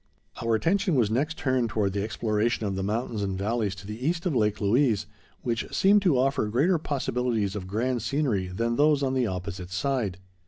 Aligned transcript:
Our 0.41 0.55
attention 0.55 0.95
was 0.95 1.11
next 1.11 1.37
turned 1.37 1.69
toward 1.69 1.93
the 1.93 2.01
exploration 2.01 2.65
of 2.65 2.75
the 2.75 2.81
mountains 2.81 3.21
and 3.21 3.37
valleys 3.37 3.75
to 3.75 3.85
the 3.85 4.03
east 4.03 4.25
of 4.25 4.35
Lake 4.35 4.59
Louise, 4.59 5.05
which 5.43 5.71
seemed 5.71 6.01
to 6.01 6.17
offer 6.17 6.47
greater 6.47 6.79
possibilities 6.79 7.55
of 7.55 7.67
grand 7.67 8.01
scenery 8.01 8.47
than 8.47 8.77
those 8.77 9.03
on 9.03 9.13
the 9.13 9.27
opposite 9.27 9.69
side. 9.69 10.17